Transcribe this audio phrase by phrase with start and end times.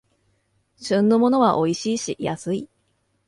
[0.83, 2.67] 旬のものはおいしいし安い